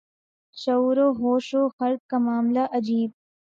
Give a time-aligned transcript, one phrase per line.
[0.57, 3.09] شعور و ہوش و خرد کا معاملہ ہے عجیب